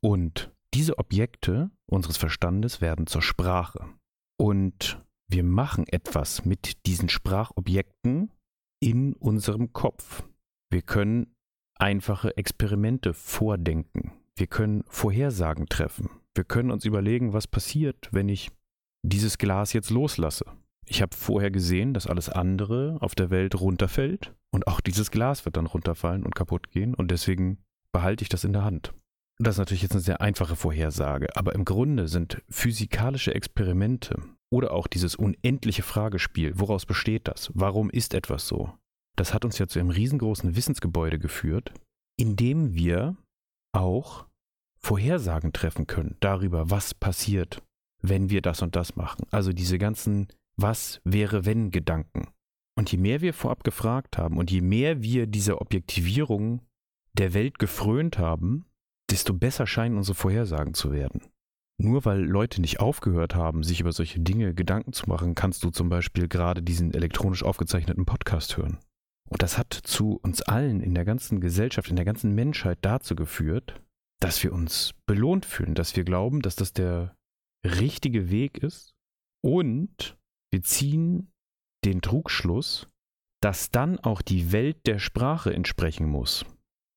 [0.00, 3.88] Und diese Objekte unseres Verstandes werden zur Sprache.
[4.36, 8.32] Und wir machen etwas mit diesen Sprachobjekten
[8.80, 10.24] in unserem Kopf.
[10.68, 11.32] Wir können
[11.76, 14.10] einfache Experimente vordenken.
[14.34, 16.10] Wir können Vorhersagen treffen.
[16.34, 18.50] Wir können uns überlegen, was passiert, wenn ich
[19.04, 20.44] dieses Glas jetzt loslasse.
[20.88, 25.44] Ich habe vorher gesehen, dass alles andere auf der Welt runterfällt und auch dieses Glas
[25.44, 27.58] wird dann runterfallen und kaputt gehen und deswegen
[27.92, 28.94] behalte ich das in der Hand.
[29.38, 34.20] Das ist natürlich jetzt eine sehr einfache Vorhersage, aber im Grunde sind physikalische Experimente
[34.50, 37.50] oder auch dieses unendliche Fragespiel, woraus besteht das?
[37.54, 38.72] Warum ist etwas so?
[39.16, 41.72] Das hat uns ja zu einem riesengroßen Wissensgebäude geführt,
[42.18, 43.16] in dem wir
[43.72, 44.26] auch
[44.80, 47.62] Vorhersagen treffen können darüber, was passiert,
[48.00, 49.26] wenn wir das und das machen.
[49.30, 52.28] Also diese ganzen was wäre wenn Gedanken.
[52.76, 56.60] Und je mehr wir vorab gefragt haben und je mehr wir dieser Objektivierung
[57.14, 58.66] der Welt gefrönt haben,
[59.10, 61.22] desto besser scheinen unsere Vorhersagen zu werden.
[61.80, 65.70] Nur weil Leute nicht aufgehört haben, sich über solche Dinge Gedanken zu machen, kannst du
[65.70, 68.78] zum Beispiel gerade diesen elektronisch aufgezeichneten Podcast hören.
[69.28, 73.14] Und das hat zu uns allen in der ganzen Gesellschaft, in der ganzen Menschheit dazu
[73.14, 73.80] geführt,
[74.20, 77.16] dass wir uns belohnt fühlen, dass wir glauben, dass das der
[77.64, 78.94] richtige Weg ist.
[79.40, 80.18] Und
[80.50, 81.30] wir ziehen
[81.84, 82.86] den Trugschluss,
[83.40, 86.44] dass dann auch die Welt der Sprache entsprechen muss.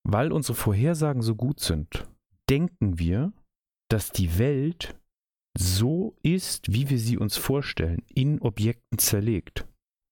[0.04, 2.08] Weil unsere Vorhersagen so gut sind,
[2.50, 3.34] denken wir,
[3.90, 4.96] dass die Welt
[5.58, 9.68] so ist, wie wir sie uns vorstellen, in Objekten zerlegt.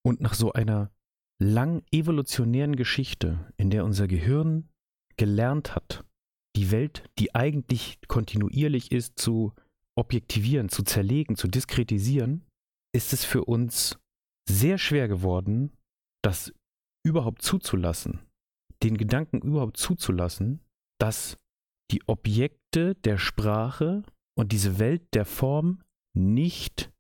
[0.06, 0.92] Und nach so einer
[1.42, 4.70] lang evolutionären Geschichte, in der unser Gehirn
[5.18, 6.06] gelernt hat,
[6.56, 9.54] die Welt, die eigentlich kontinuierlich ist, zu
[9.98, 12.46] objektivieren, zu zerlegen, zu diskretisieren,
[12.94, 14.00] ist es für uns
[14.48, 15.72] sehr schwer geworden,
[16.24, 16.54] das
[17.06, 18.20] überhaupt zuzulassen,
[18.84, 20.62] den Gedanken überhaupt zuzulassen,
[21.00, 21.38] dass
[21.92, 24.04] die Objekte der Sprache
[24.38, 25.82] und diese Welt der Form
[26.16, 26.92] nicht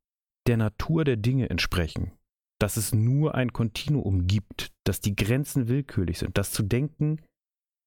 [0.48, 2.12] der Natur der Dinge entsprechen,
[2.60, 6.38] dass es nur ein Kontinuum gibt, dass die Grenzen willkürlich sind.
[6.38, 7.22] Das zu denken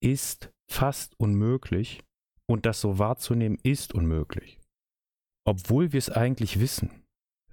[0.03, 2.03] ist fast unmöglich
[2.49, 4.61] und das so wahrzunehmen ist unmöglich.
[5.45, 7.02] Obwohl wir es eigentlich wissen.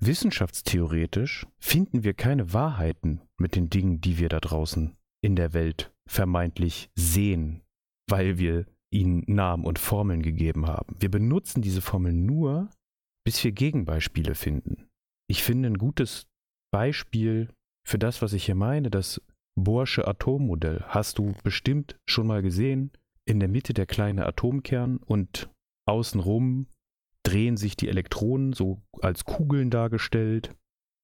[0.01, 5.91] Wissenschaftstheoretisch finden wir keine Wahrheiten mit den Dingen, die wir da draußen in der Welt
[6.07, 7.61] vermeintlich sehen,
[8.09, 10.95] weil wir ihnen Namen und Formeln gegeben haben.
[10.99, 12.69] Wir benutzen diese Formeln nur,
[13.25, 14.87] bis wir Gegenbeispiele finden.
[15.29, 16.27] Ich finde ein gutes
[16.71, 17.49] Beispiel
[17.85, 19.21] für das, was ich hier meine, das
[19.55, 20.83] Bohrsche Atommodell.
[20.87, 22.91] Hast du bestimmt schon mal gesehen.
[23.25, 25.49] In der Mitte der kleine Atomkern und
[25.85, 26.67] außenrum
[27.29, 30.55] drehen sich die Elektronen, so als Kugeln dargestellt,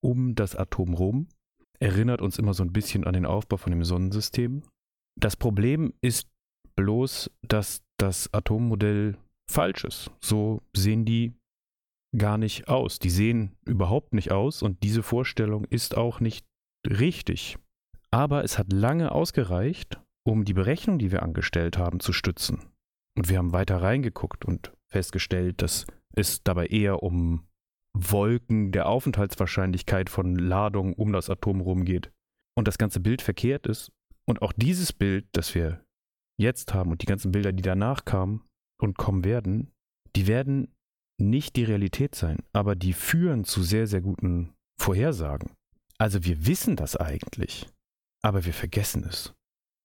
[0.04, 1.28] um das Atom rum.
[1.80, 4.64] Erinnert uns immer so ein bisschen an den Aufbau von dem Sonnensystem.
[5.20, 6.28] Das Problem ist
[6.76, 9.18] bloß, dass das Atommodell
[9.50, 10.12] falsch ist.
[10.20, 11.34] So sehen die
[12.18, 12.98] gar nicht aus.
[13.00, 16.46] Die sehen überhaupt nicht aus und diese Vorstellung ist auch nicht
[16.88, 17.58] richtig.
[18.10, 22.64] Aber es hat lange ausgereicht, um die Berechnung, die wir angestellt haben, zu stützen.
[23.18, 27.48] Und wir haben weiter reingeguckt und festgestellt, dass es dabei eher um
[27.94, 32.12] Wolken der Aufenthaltswahrscheinlichkeit von Ladungen um das Atom rumgeht
[32.58, 33.92] und das ganze Bild verkehrt ist.
[34.28, 35.86] Und auch dieses Bild, das wir
[36.38, 38.44] jetzt haben und die ganzen Bilder, die danach kamen
[38.82, 39.72] und kommen werden,
[40.16, 40.74] die werden
[41.18, 45.52] nicht die Realität sein, aber die führen zu sehr, sehr guten Vorhersagen.
[45.98, 47.70] Also wir wissen das eigentlich,
[48.22, 49.34] aber wir vergessen es.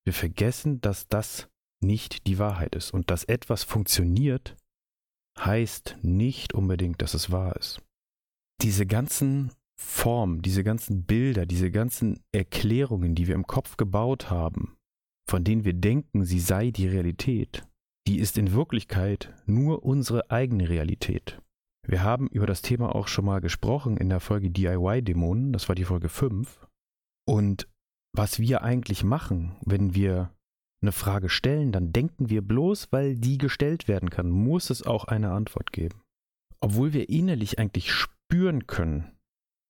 [0.04, 1.48] Wir vergessen, dass das
[1.82, 4.56] nicht die Wahrheit ist und dass etwas funktioniert,
[5.44, 7.82] heißt nicht unbedingt, dass es wahr ist.
[8.62, 14.76] Diese ganzen Formen, diese ganzen Bilder, diese ganzen Erklärungen, die wir im Kopf gebaut haben,
[15.28, 17.66] von denen wir denken, sie sei die Realität,
[18.06, 21.40] die ist in Wirklichkeit nur unsere eigene Realität.
[21.86, 25.74] Wir haben über das Thema auch schon mal gesprochen in der Folge DIY-Dämonen, das war
[25.74, 26.66] die Folge 5.
[27.26, 27.68] Und
[28.12, 30.30] was wir eigentlich machen, wenn wir
[30.82, 35.04] eine Frage stellen, dann denken wir bloß, weil die gestellt werden kann, muss es auch
[35.04, 36.02] eine Antwort geben.
[36.60, 39.12] Obwohl wir innerlich eigentlich spüren können,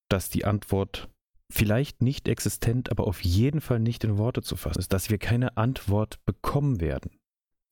[0.08, 1.08] dass die Antwort
[1.50, 5.18] vielleicht nicht existent, aber auf jeden Fall nicht in Worte zu fassen ist, dass wir
[5.18, 7.10] keine Antwort bekommen werden.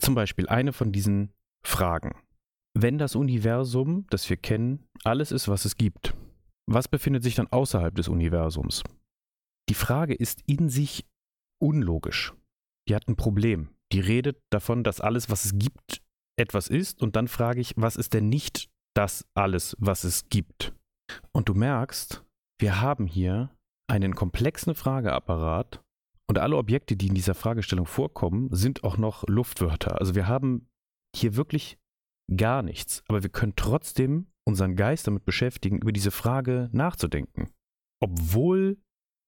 [0.01, 1.33] Zum Beispiel eine von diesen
[1.65, 2.17] Fragen.
[2.75, 6.15] Wenn das Universum, das wir kennen, alles ist, was es gibt,
[6.67, 8.83] was befindet sich dann außerhalb des Universums?
[9.69, 11.07] Die Frage ist in sich
[11.61, 12.35] unlogisch.
[12.89, 13.69] Die hat ein Problem.
[13.93, 16.03] Die redet davon, dass alles, was es gibt,
[16.39, 17.03] etwas ist.
[17.03, 20.75] Und dann frage ich, was ist denn nicht das alles, was es gibt?
[21.33, 22.25] Und du merkst,
[22.61, 23.51] wir haben hier
[23.91, 25.83] einen komplexen Frageapparat
[26.29, 29.99] und alle Objekte, die in dieser Fragestellung vorkommen, sind auch noch Luftwörter.
[29.99, 30.69] Also wir haben
[31.17, 31.79] hier wirklich
[32.35, 37.51] gar nichts, aber wir können trotzdem unseren Geist damit beschäftigen, über diese Frage nachzudenken.
[38.01, 38.79] Obwohl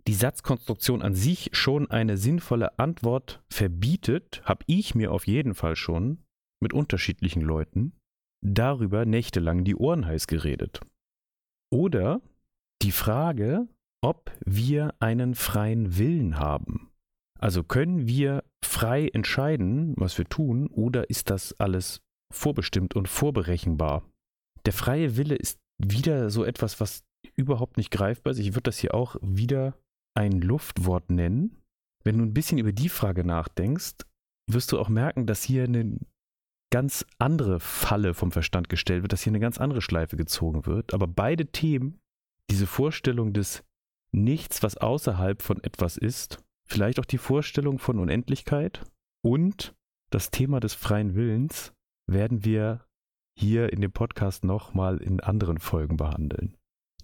[0.06, 5.76] die Satzkonstruktion an sich schon eine sinnvolle Antwort verbietet, habe ich mir auf jeden Fall
[5.76, 6.22] schon
[6.62, 7.92] mit unterschiedlichen Leuten
[8.42, 10.80] darüber nächtelang die Ohren heiß geredet.
[11.72, 12.20] Oder
[12.82, 13.68] die Frage,
[14.02, 16.90] ob wir einen freien Willen haben.
[17.38, 22.00] Also können wir frei entscheiden, was wir tun, oder ist das alles
[22.32, 24.04] vorbestimmt und vorberechenbar?
[24.66, 27.02] Der freie Wille ist wieder so etwas, was
[27.36, 28.38] überhaupt nicht greifbar ist.
[28.38, 29.74] Ich würde das hier auch wieder
[30.14, 31.56] ein Luftwort nennen.
[32.04, 33.96] Wenn du ein bisschen über die Frage nachdenkst,
[34.50, 35.98] wirst du auch merken, dass hier eine
[36.70, 40.94] ganz andere Falle vom Verstand gestellt wird, dass hier eine ganz andere Schleife gezogen wird.
[40.94, 42.00] Aber beide Themen,
[42.50, 43.64] diese Vorstellung des
[44.12, 48.84] nichts, was außerhalb von etwas ist, vielleicht auch die Vorstellung von Unendlichkeit
[49.22, 49.74] und
[50.10, 51.72] das Thema des freien Willens
[52.06, 52.84] werden wir
[53.38, 56.56] hier in dem Podcast nochmal in anderen Folgen behandeln.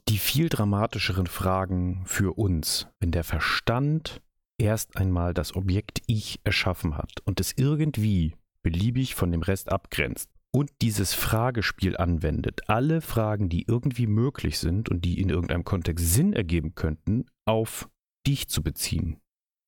[0.08, 4.22] Die viel dramatischeren Fragen für uns, wenn der Verstand
[4.56, 10.30] erst einmal das Objekt Ich erschaffen hat und es irgendwie beliebig von dem Rest abgrenzt
[10.52, 16.14] und dieses Fragespiel anwendet, alle Fragen, die irgendwie möglich sind und die in irgendeinem Kontext
[16.14, 17.88] Sinn ergeben könnten, auf
[18.26, 19.18] dich zu beziehen.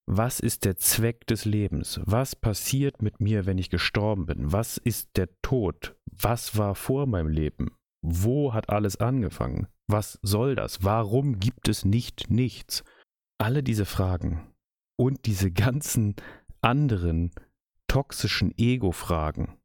[0.06, 2.00] Was ist der Zweck des Lebens?
[2.04, 4.52] Was passiert mit mir, wenn ich gestorben bin?
[4.52, 5.96] Was ist der Tod?
[6.10, 7.72] Was war vor meinem Leben?
[8.00, 9.66] Wo hat alles angefangen?
[9.88, 10.84] Was soll das?
[10.84, 12.84] Warum gibt es nicht nichts?
[13.38, 14.52] Alle diese Fragen
[14.96, 16.14] und diese ganzen
[16.60, 17.30] anderen
[17.86, 19.56] toxischen Ego-Fragen,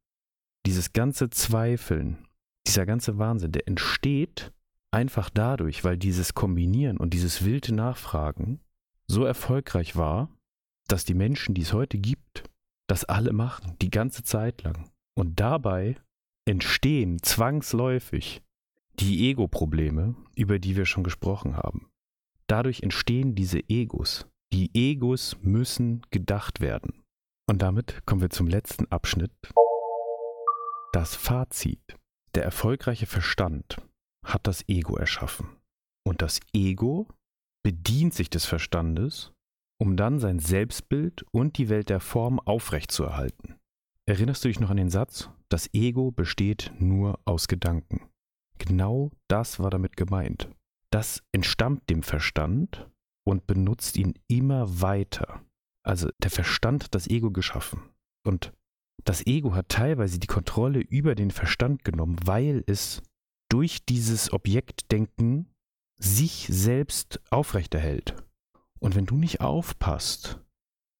[0.64, 2.26] dieses ganze Zweifeln,
[2.66, 4.52] dieser ganze Wahnsinn, der entsteht
[4.90, 8.60] einfach dadurch, weil dieses Kombinieren und dieses wilde Nachfragen
[9.06, 10.30] so erfolgreich war,
[10.88, 12.44] dass die Menschen, die es heute gibt,
[12.86, 14.90] das alle machen, die ganze Zeit lang.
[15.14, 15.96] Und dabei
[16.46, 18.42] entstehen zwangsläufig
[19.00, 21.88] die Ego-Probleme, über die wir schon gesprochen haben.
[22.46, 27.02] Dadurch entstehen diese Egos, die Egos müssen gedacht werden.
[27.48, 29.32] Und damit kommen wir zum letzten Abschnitt.
[30.92, 31.96] Das Fazit.
[32.34, 33.76] Der erfolgreiche Verstand
[34.24, 35.56] hat das Ego erschaffen.
[36.06, 37.08] Und das Ego
[37.64, 39.32] bedient sich des Verstandes,
[39.80, 43.56] um dann sein Selbstbild und die Welt der Form aufrechtzuerhalten.
[44.06, 45.30] Erinnerst du dich noch an den Satz?
[45.48, 48.08] Das Ego besteht nur aus Gedanken.
[48.58, 50.48] Genau das war damit gemeint.
[50.90, 52.88] Das entstammt dem Verstand
[53.26, 55.42] und benutzt ihn immer weiter.
[55.82, 57.82] Also der Verstand hat das Ego geschaffen.
[58.24, 58.52] Und
[59.04, 63.02] das Ego hat teilweise die Kontrolle über den Verstand genommen, weil es
[63.50, 65.50] durch dieses Objektdenken
[65.98, 68.16] sich selbst aufrechterhält.
[68.80, 70.40] Und wenn du nicht aufpasst,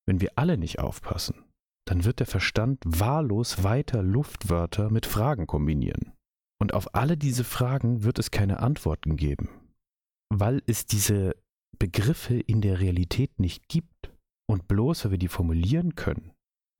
[0.07, 1.45] wenn wir alle nicht aufpassen,
[1.87, 6.13] dann wird der Verstand wahllos weiter Luftwörter mit Fragen kombinieren.
[6.65, 9.51] Und auf alle diese Fragen wird es keine Antworten geben,
[10.31, 11.37] weil es diese
[11.79, 14.11] Begriffe in der Realität nicht gibt
[14.51, 16.33] und bloß weil wir die formulieren können,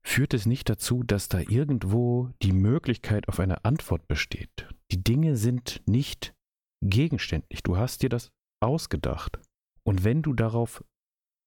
[0.03, 4.67] führt es nicht dazu, dass da irgendwo die Möglichkeit auf eine Antwort besteht.
[4.91, 6.33] Die Dinge sind nicht
[6.81, 7.61] gegenständlich.
[7.61, 8.31] Du hast dir das
[8.63, 9.37] ausgedacht.
[9.83, 10.83] Und wenn du darauf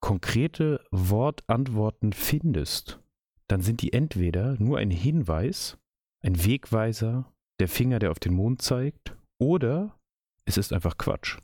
[0.01, 3.01] konkrete Wortantworten findest,
[3.49, 5.77] dann sind die entweder nur ein Hinweis,
[6.23, 9.99] ein Wegweiser, der Finger, der auf den Mond zeigt, oder
[10.45, 11.39] es ist einfach Quatsch.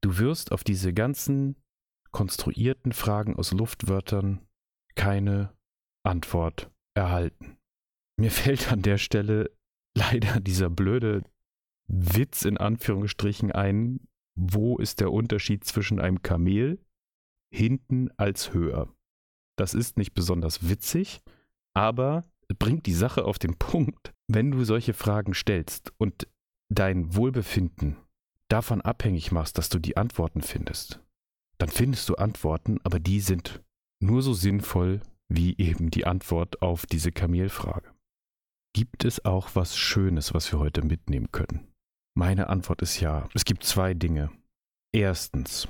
[0.00, 1.56] Du wirst auf diese ganzen
[2.12, 4.46] konstruierten Fragen aus Luftwörtern
[4.94, 5.52] keine
[6.04, 7.58] Antwort erhalten.
[8.18, 9.50] Mir fällt an der Stelle
[9.96, 11.22] leider dieser blöde
[11.88, 14.00] Witz in Anführungsstrichen ein,
[14.38, 16.84] wo ist der Unterschied zwischen einem Kamel
[17.52, 18.92] hinten als höher?
[19.56, 21.22] Das ist nicht besonders witzig,
[21.74, 22.24] aber
[22.58, 26.28] bringt die Sache auf den Punkt, wenn du solche Fragen stellst und
[26.68, 27.96] dein Wohlbefinden
[28.48, 31.00] davon abhängig machst, dass du die Antworten findest,
[31.58, 33.62] dann findest du Antworten, aber die sind
[34.00, 37.92] nur so sinnvoll wie eben die Antwort auf diese Kamelfrage.
[38.74, 41.66] Gibt es auch was Schönes, was wir heute mitnehmen können?
[42.14, 43.28] Meine Antwort ist ja.
[43.34, 44.30] Es gibt zwei Dinge.
[44.92, 45.68] Erstens,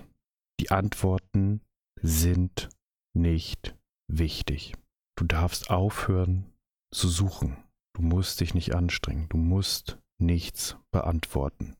[0.60, 1.60] die Antworten
[2.02, 2.68] sind
[3.14, 3.76] nicht
[4.08, 4.74] wichtig.
[5.16, 6.52] Du darfst aufhören
[6.92, 7.56] zu suchen.
[7.96, 9.26] Du musst dich nicht anstrengen.
[9.30, 11.76] Du musst nichts beantworten.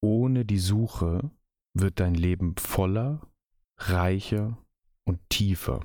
[0.00, 1.30] Ohne die Suche
[1.74, 3.20] wird dein Leben voller,
[3.76, 4.58] reicher
[5.04, 5.78] und tiefer.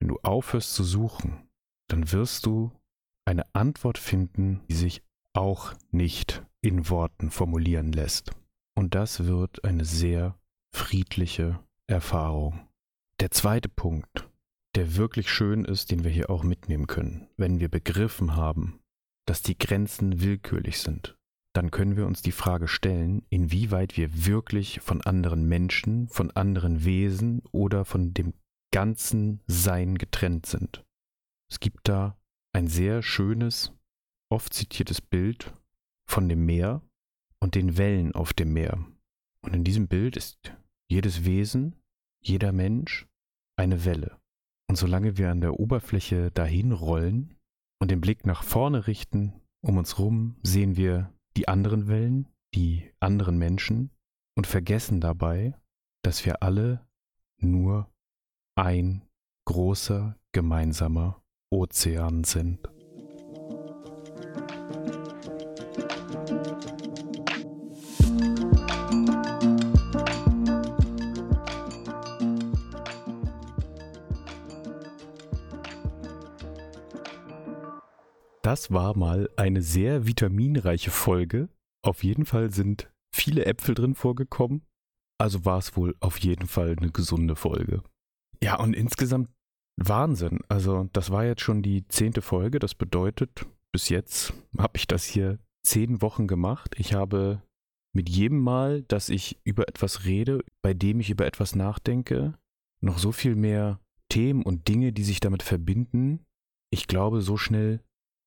[0.00, 1.46] Wenn du aufhörst zu suchen,
[1.88, 2.72] dann wirst du
[3.26, 5.02] eine Antwort finden, die sich
[5.34, 8.30] auch nicht in Worten formulieren lässt.
[8.74, 10.38] Und das wird eine sehr
[10.74, 12.66] friedliche Erfahrung.
[13.20, 14.26] Der zweite Punkt,
[14.74, 18.80] der wirklich schön ist, den wir hier auch mitnehmen können, wenn wir begriffen haben,
[19.28, 21.18] dass die Grenzen willkürlich sind,
[21.54, 26.84] dann können wir uns die Frage stellen, inwieweit wir wirklich von anderen Menschen, von anderen
[26.84, 28.32] Wesen oder von dem
[28.72, 30.84] ganzen Sein getrennt sind.
[31.50, 32.18] Es gibt da
[32.54, 33.72] ein sehr schönes,
[34.30, 35.52] oft zitiertes Bild
[36.08, 36.82] von dem Meer
[37.40, 38.84] und den Wellen auf dem Meer.
[39.42, 40.54] Und in diesem Bild ist
[40.90, 41.76] jedes Wesen,
[42.22, 43.06] jeder Mensch
[43.56, 44.18] eine Welle.
[44.68, 47.37] Und solange wir an der Oberfläche dahin rollen
[47.80, 52.90] und den Blick nach vorne richten, um uns rum, sehen wir die anderen Wellen, die
[53.00, 53.90] anderen Menschen
[54.36, 55.54] und vergessen dabei,
[56.02, 56.86] dass wir alle
[57.38, 57.90] nur
[58.56, 59.02] ein
[59.46, 62.68] großer gemeinsamer Ozean sind.
[78.48, 81.50] Das war mal eine sehr vitaminreiche Folge.
[81.84, 84.62] Auf jeden Fall sind viele Äpfel drin vorgekommen.
[85.20, 87.82] Also war es wohl auf jeden Fall eine gesunde Folge.
[88.42, 89.28] Ja, und insgesamt
[89.76, 90.40] Wahnsinn.
[90.48, 92.58] Also das war jetzt schon die zehnte Folge.
[92.58, 96.74] Das bedeutet, bis jetzt habe ich das hier zehn Wochen gemacht.
[96.78, 97.42] Ich habe
[97.94, 102.38] mit jedem Mal, dass ich über etwas rede, bei dem ich über etwas nachdenke,
[102.80, 103.78] noch so viel mehr
[104.08, 106.24] Themen und Dinge, die sich damit verbinden.
[106.70, 107.80] Ich glaube, so schnell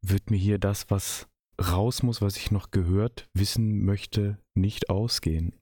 [0.06, 1.28] wird mir hier das, was
[1.60, 5.56] raus muss, was ich noch gehört wissen möchte, nicht ausgehen.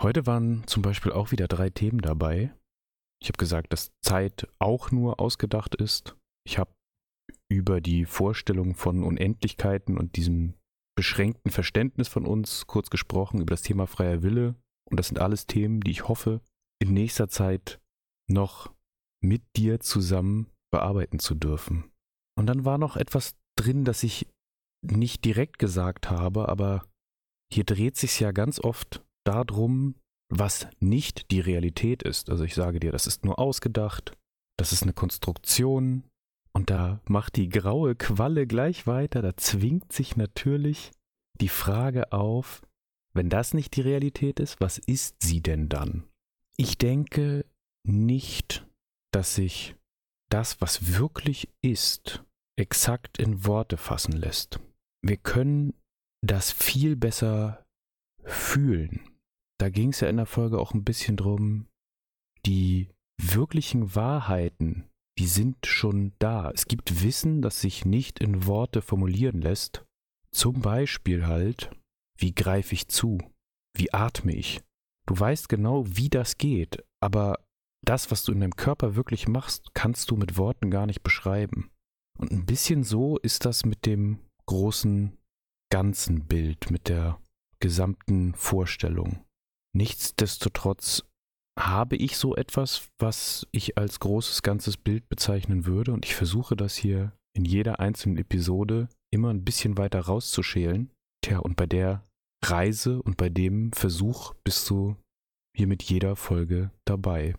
[0.00, 2.54] Heute waren zum Beispiel auch wieder drei Themen dabei.
[3.20, 6.16] Ich habe gesagt, dass Zeit auch nur ausgedacht ist.
[6.46, 6.70] Ich habe
[7.50, 10.54] über die Vorstellung von Unendlichkeiten und diesem
[10.96, 14.54] beschränkten Verständnis von uns kurz gesprochen, über das Thema freier Wille.
[14.90, 16.40] Und das sind alles Themen, die ich hoffe,
[16.80, 17.80] in nächster Zeit
[18.28, 18.72] noch
[19.22, 21.90] mit dir zusammen bearbeiten zu dürfen.
[22.38, 24.26] Und dann war noch etwas drin, das ich
[24.82, 26.86] nicht direkt gesagt habe, aber
[27.52, 29.94] hier dreht sich ja ganz oft darum,
[30.30, 32.30] was nicht die Realität ist.
[32.30, 34.12] Also ich sage dir, das ist nur ausgedacht,
[34.58, 36.04] das ist eine Konstruktion
[36.52, 40.92] und da macht die graue Qualle gleich weiter, da zwingt sich natürlich
[41.40, 42.62] die Frage auf,
[43.14, 46.04] wenn das nicht die Realität ist, was ist sie denn dann?
[46.56, 47.44] Ich denke
[47.84, 48.66] nicht,
[49.12, 49.76] dass sich
[50.28, 52.24] das, was wirklich ist,
[52.58, 54.60] exakt in Worte fassen lässt.
[55.02, 55.74] Wir können
[56.22, 57.64] das viel besser
[58.24, 59.00] fühlen.
[59.58, 61.68] Da ging es ja in der Folge auch ein bisschen drum,
[62.46, 62.88] die
[63.20, 64.88] wirklichen Wahrheiten,
[65.18, 66.50] die sind schon da.
[66.50, 69.84] Es gibt Wissen, das sich nicht in Worte formulieren lässt.
[70.30, 71.70] Zum Beispiel halt,
[72.16, 73.18] wie greife ich zu?
[73.74, 74.60] Wie atme ich?
[75.06, 77.40] Du weißt genau, wie das geht, aber
[77.84, 81.70] das, was du in deinem Körper wirklich machst, kannst du mit Worten gar nicht beschreiben.
[82.18, 85.16] Und ein bisschen so ist das mit dem großen
[85.70, 87.20] ganzen Bild, mit der
[87.60, 89.24] gesamten Vorstellung.
[89.74, 91.04] Nichtsdestotrotz
[91.58, 96.56] habe ich so etwas, was ich als großes ganzes Bild bezeichnen würde und ich versuche
[96.56, 100.90] das hier in jeder einzelnen Episode immer ein bisschen weiter rauszuschälen.
[101.24, 102.04] Tja, und bei der
[102.44, 104.96] Reise und bei dem Versuch bist du
[105.56, 107.34] hier mit jeder Folge dabei.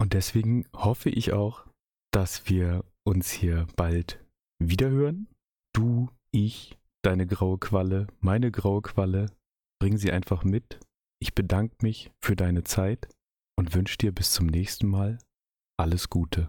[0.00, 1.67] Und deswegen hoffe ich auch,
[2.18, 4.18] dass wir uns hier bald
[4.60, 5.28] wiederhören.
[5.72, 9.26] Du, ich, deine graue Qualle, meine graue Qualle,
[9.80, 10.80] bring sie einfach mit.
[11.22, 13.06] Ich bedanke mich für deine Zeit
[13.56, 15.20] und wünsche dir bis zum nächsten Mal
[15.78, 16.48] alles Gute.